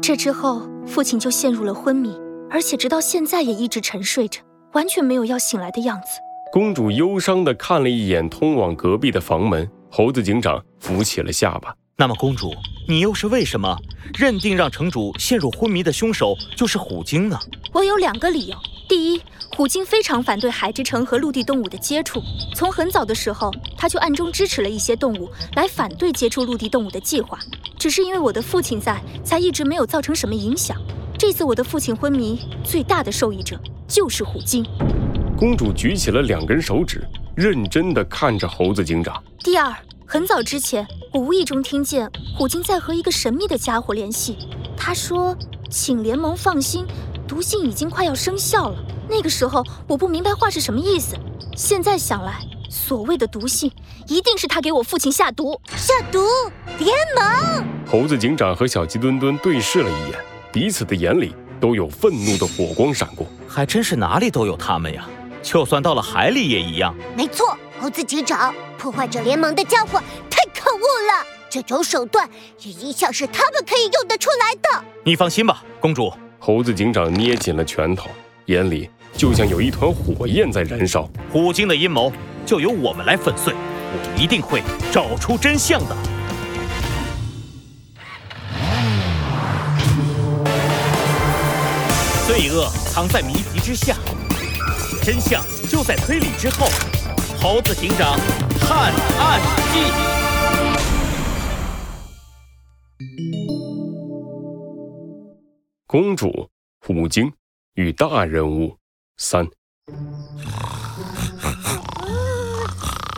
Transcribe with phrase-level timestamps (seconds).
[0.00, 2.16] 这之后，父亲就陷入了昏迷，
[2.48, 4.40] 而且直到现在也一直沉睡着，
[4.72, 6.20] 完全没有要醒来的样子。
[6.52, 11.74] 公主忧伤地看了一眼通往隔壁的房门，猴子警长扶起了下巴。
[11.96, 12.52] 那么，公主，
[12.88, 13.76] 你又是为什么
[14.16, 17.36] 认定让城主陷入昏迷的凶手就是虎鲸呢？
[17.72, 18.56] 我有两个理由。
[18.90, 19.22] 第一，
[19.56, 22.20] 虎鲸非常反对海之城和陆地动物的接触，
[22.56, 27.38] 从很早的时候，他就暗中支持了一些动物来反对接触陆地动物的计划。
[27.78, 30.76] 只是因为我的父亲在，才一直没有造成什么影响。
[31.16, 33.56] 这次我的父亲昏迷，最大的受益者
[33.86, 34.66] 就是虎鲸。
[35.38, 39.22] 公主举起了两根手指，认真地看着猴子警长。
[39.44, 39.72] 第二。
[40.04, 44.36] 很早之前，我无意中听见虎鲸在和一个神秘的家伙联系。
[44.76, 45.36] 他说
[45.70, 46.84] ：“请联盟放心，
[47.30, 48.76] 毒性已经快要生效了。”
[49.08, 51.16] 那个时候我不明白话是什么意思。
[51.56, 53.70] 现在想来，所谓的毒性，
[54.08, 55.60] 一定是他给我父亲下毒。
[55.76, 56.26] 下毒！
[56.80, 57.64] 联盟！
[57.88, 60.18] 猴子警长和小鸡墩墩对视了一眼，
[60.50, 63.24] 彼此的眼里都有愤怒的火光闪过。
[63.46, 65.06] 还真是哪里都有他们呀，
[65.40, 66.92] 就算到了海里也一样。
[67.16, 67.56] 没错。
[67.80, 71.26] 猴子警长，破坏者联盟的家伙太可恶了！
[71.48, 72.28] 这种手段
[72.60, 74.84] 也一向是他们可以用得出来的。
[75.02, 76.12] 你放心吧，公主。
[76.42, 78.08] 猴子警长捏紧了拳头，
[78.46, 81.06] 眼里就像有一团火焰在燃烧。
[81.30, 82.10] 虎鲸的阴谋
[82.46, 85.94] 就由我们来粉碎，我一定会找出真相的。
[92.26, 93.94] 罪恶藏在谜题之下，
[95.02, 96.68] 真相就在推理之后。
[97.38, 98.18] 猴子警长
[98.60, 99.40] 探案
[99.74, 100.19] 记：
[105.90, 106.48] 公主
[106.86, 107.32] 虎鲸
[107.74, 108.76] 与大人物
[109.16, 109.44] 三。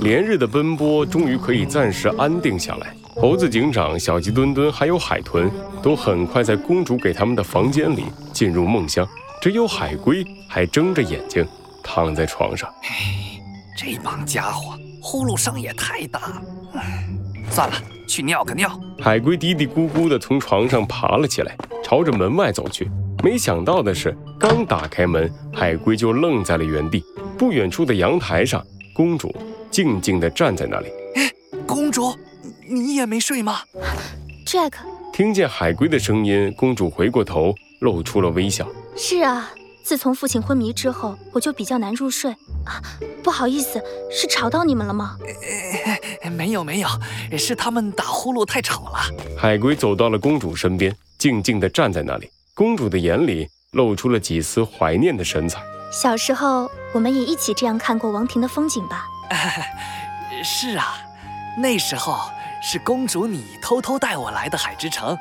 [0.00, 2.96] 连日的奔波终于可以暂时安定下来。
[3.16, 5.50] 猴子警长、小鸡墩墩还有海豚
[5.82, 9.06] 都很快在公主给他们的房间里进入梦乡，
[9.42, 11.46] 只有海龟还睁着眼睛
[11.82, 12.66] 躺在床上。
[12.84, 13.38] 哎
[13.76, 16.42] 这帮家伙呼噜声也太大了，
[17.50, 17.74] 算了，
[18.06, 18.68] 去尿个尿。
[19.00, 22.90] 海龟嘀嘀咕咕地从床上爬了起来，朝着门外走去。
[23.22, 27.02] 没想到的是，刚打开门，海龟就愣在了原地。
[27.38, 29.34] 不远处的阳台上，公主
[29.70, 30.88] 静静地站在那里。
[31.14, 31.30] 哎，
[31.66, 32.14] 公主，
[32.68, 33.60] 你也没睡吗
[34.46, 34.72] ？Jack，
[35.12, 38.66] 听见海龟的声音，公主回过头，露出了微笑。
[38.96, 39.50] 是啊。
[39.84, 42.32] 自从父亲昏迷之后，我就比较难入睡
[42.64, 42.80] 啊。
[43.22, 45.18] 不好意思，是吵到你们了吗？
[46.32, 46.88] 没有没有，
[47.38, 48.98] 是他们打呼噜太吵了。
[49.38, 52.30] 海龟走到了公主身边，静静地站在那里。
[52.54, 55.62] 公主的眼里露出了几丝怀念的神采。
[55.92, 59.04] 小时候，我们也一起这样看过王庭的风景吧？
[60.42, 60.96] 是啊，
[61.58, 62.18] 那时候
[62.62, 65.16] 是公主你偷偷带我来的海之城。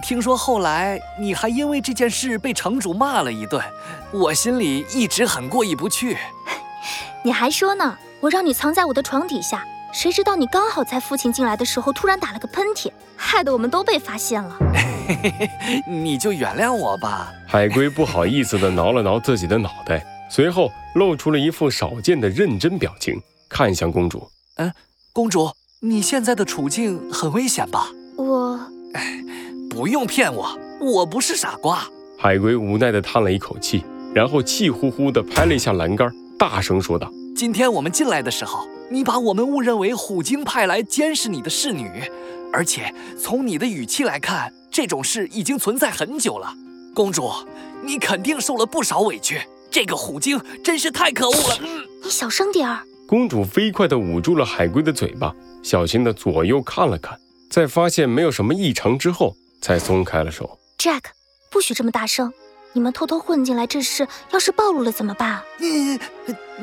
[0.00, 3.62] 听说后来你还因为这件事被城主骂了一顿，
[4.10, 6.16] 我心里一直很过意不去。
[7.22, 7.98] 你还说呢？
[8.20, 14.56] 我让你藏在我的床底下，谁知道你刚好在父亲进来的时候突然打了个喷嚏，害得我们都被发现了。
[15.86, 17.32] 你就原谅我吧。
[17.46, 24.26] 海龟不好意思地挠了挠自己的脑袋，随后露出了一副少见的认真表情，看向公主。
[24.56, 24.72] 嗯，
[25.12, 27.88] 公主，你现在的处境很危险吧？
[28.16, 28.58] 我。
[29.72, 31.82] 不用骗我，我不是傻瓜。
[32.18, 33.82] 海龟无奈地叹了一口气，
[34.14, 41.88] 然后气呼呼地拍了一下栏杆，大声说道：“今天我们进来的时候，你把我们误认为虎鲸派来监视你的侍女，
[42.52, 46.52] 而且从你的语气来看，这种事已经存在很久了。
[46.92, 47.30] 公主，
[47.82, 49.40] 你肯定受了不少委屈。
[49.70, 51.58] 这个虎鲸真是太可恶了。”
[52.04, 52.80] 你小声点儿。
[53.08, 57.18] 公主飞快地捂住了海龟的嘴巴，小心地左右看了看，
[57.48, 59.34] 在发现没有什么异常之后。
[59.62, 60.58] 才松开了手。
[60.76, 61.04] Jack，
[61.48, 62.30] 不许这么大声！
[62.74, 65.42] 你们偷偷混进来这事，要是暴露了怎么办？
[65.60, 65.98] 嗯，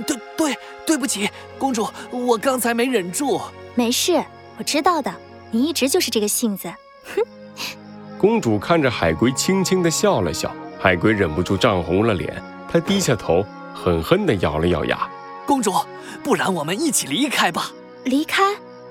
[0.05, 3.39] 对对，对不起，公主，我刚才没忍住。
[3.75, 4.23] 没事，
[4.57, 5.13] 我知道的，
[5.51, 6.67] 你一直就是这个性子。
[7.15, 7.23] 哼。
[8.19, 10.53] 公主看着海龟，轻轻地笑了笑。
[10.77, 15.09] 海龟忍不住涨红了脸，他低下头，狠狠地咬了咬牙。
[15.45, 15.71] 公主，
[16.23, 17.71] 不然我们一起离开吧。
[18.03, 18.43] 离开？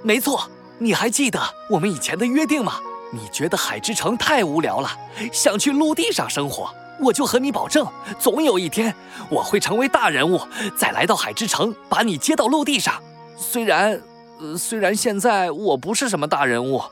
[0.02, 0.48] 没错，
[0.78, 1.40] 你还记得
[1.70, 2.80] 我们以前的约定吗？
[3.10, 4.90] 你觉得海之城太无聊了，
[5.32, 6.68] 想去陆地上生活，
[7.00, 7.86] 我就和你保证，
[8.18, 8.94] 总有一天
[9.30, 10.40] 我会成为大人物，
[10.76, 13.02] 再来到海之城把你接到陆地上。
[13.36, 14.00] 虽然，
[14.40, 16.82] 呃，虽然现在我不是什么大人物，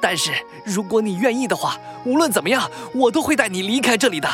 [0.00, 0.32] 但是
[0.64, 4.28] 如果你愿意的话，无论怎么样，我都会带你离开这里的。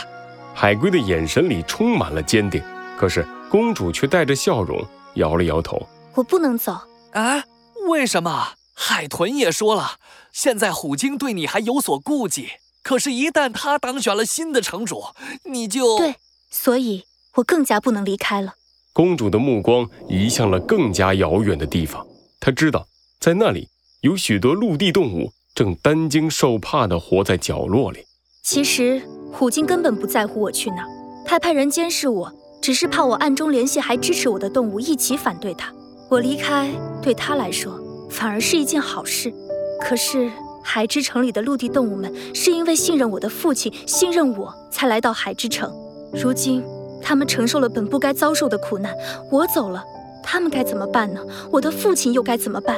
[0.55, 2.63] 海龟的眼神里充满了坚定，
[2.97, 4.83] 可是公主却带着笑容
[5.17, 6.73] 摇了摇头：“我不能走
[7.13, 7.45] 啊，
[7.89, 9.93] 为什么？”海豚也说了，
[10.37, 12.49] 现在虎鲸对你还有所顾忌，
[12.83, 15.03] 可是，一旦他当选了新的城主，
[15.45, 16.17] 你就对，
[16.51, 17.05] 所以
[17.37, 18.53] 我更加不能离开了。
[18.93, 22.07] 公主的目光移向了更加遥远的地方，
[22.39, 22.87] 她知道
[23.19, 23.71] 在那里
[24.03, 28.05] 有许多陆地动物正担惊受怕地活在角落里。
[28.43, 29.01] 其实
[29.33, 30.87] 虎鲸根本不在乎我去哪，
[31.25, 32.31] 他派人监视我，
[32.61, 35.73] 只是怕我暗中联系还支持我的动物一起反对他。
[36.11, 36.71] 我离开
[37.03, 37.81] 对他来说
[38.11, 39.33] 反而是一件好事。
[39.81, 40.31] 可是。
[40.69, 45.73] 海之城里的陆地动物们是因为信任我的父亲，信任我才来到海之城。
[46.13, 46.61] 如今，
[47.01, 48.93] 他们承受了本不该遭受的苦难，
[49.31, 49.81] 我走了，
[50.25, 51.21] 他们该怎么办呢？
[51.53, 52.77] 我的父亲又该怎么办？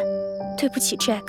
[0.59, 1.23] 对不起，Jack，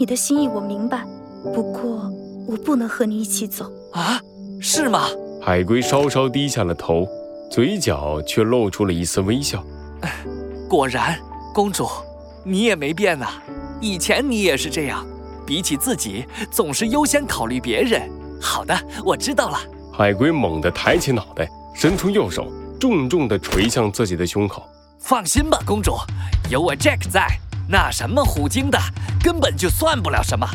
[0.00, 1.06] 你的心意我明白，
[1.54, 2.10] 不过
[2.48, 4.20] 我不能和你一起走啊？
[4.60, 5.06] 是吗？
[5.40, 7.06] 海龟稍稍低下了头，
[7.52, 9.64] 嘴角却露出了一丝微笑。
[10.68, 11.16] 果然，
[11.54, 11.86] 公主，
[12.42, 13.28] 你也没变呐，
[13.80, 15.06] 以前你也是这样。
[15.46, 18.08] 比起自己，总是优先考虑别人。
[18.40, 19.58] 好的，我知道了。
[19.92, 22.46] 海龟猛地抬起脑袋，伸出右手，
[22.78, 24.62] 重重地捶向自己的胸口。
[25.00, 25.96] 放心吧，公主，
[26.48, 27.26] 有我 Jack 在，
[27.68, 28.78] 那什么虎鲸的
[29.22, 30.46] 根本就算不了什么。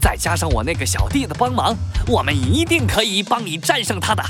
[0.00, 1.76] 再加上我那个小弟的帮忙，
[2.06, 4.22] 我们一定可以帮你战胜他的。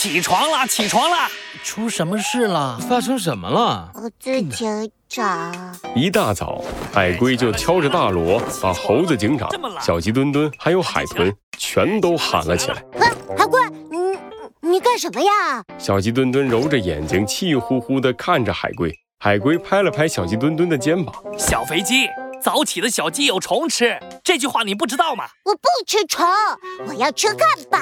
[0.00, 1.28] 起床啦，起床啦！
[1.62, 2.78] 出什么事了？
[2.88, 3.90] 发生什么了？
[3.92, 9.46] 猴子警长，一大早，海龟就敲着大锣，把猴子警长、
[9.78, 12.82] 小鸡墩墩还有海豚全都喊了起来。
[13.36, 13.60] 海龟，
[13.90, 15.62] 你你干什么呀？
[15.76, 18.90] 小鸡墩墩揉着眼睛，气呼呼地看着海龟。
[19.18, 22.08] 海龟拍了拍小鸡墩墩的肩膀：“小肥鸡，
[22.42, 26.26] 早起的小鸡有虫吃，这句话你不知道吗？”我不吃虫，
[26.88, 27.38] 我要吃汉
[27.70, 27.78] 堡。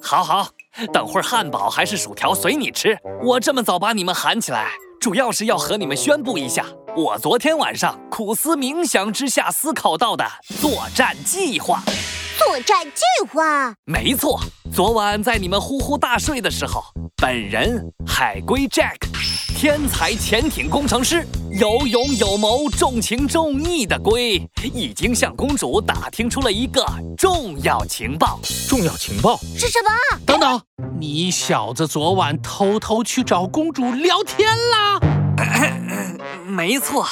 [0.00, 0.48] 好好。
[0.92, 2.96] 等会儿汉堡还是薯条随你吃。
[3.22, 4.68] 我这么早把你们喊起来，
[5.00, 6.64] 主要是要和你们宣布一下，
[6.96, 10.24] 我昨天晚上苦思冥想之下思考到的
[10.60, 11.82] 作战计划。
[12.38, 13.02] 作战计
[13.32, 13.74] 划？
[13.84, 14.38] 没错，
[14.72, 16.82] 昨晚在你们呼呼大睡的时候，
[17.16, 18.96] 本人海龟 Jack，
[19.56, 21.26] 天才潜艇工程师。
[21.58, 26.84] 有勇有谋、重情重义的龟，已经向公主打听出了一个
[27.16, 28.38] 重要情报。
[28.68, 30.20] 重要情报是什么？
[30.26, 30.60] 等等，
[31.00, 35.00] 你小子昨晚偷偷去找公主聊天啦？
[36.46, 37.06] 没错。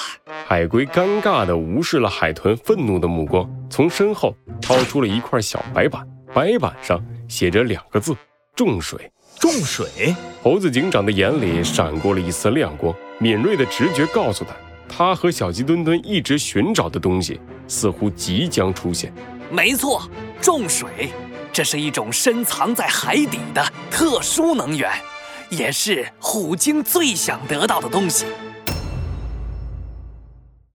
[0.46, 8.14] 海龟尴尬地无视了海豚愤怒的目光，从身后掏出了一块小白板，白板上写着两个字：
[8.54, 9.10] 重水。
[9.44, 10.16] 重水。
[10.42, 14.54] 猴子警长的眼里闪过了一丝亮光，敏锐的直觉告诉他，
[14.88, 17.38] 他和小鸡墩墩一直寻找的东西
[17.68, 19.12] 似乎即将出现。
[19.50, 20.08] 没错，
[20.40, 21.10] 重水，
[21.52, 24.90] 这是一种深藏在海底的特殊能源，
[25.50, 28.24] 也是虎鲸最想得到的东西。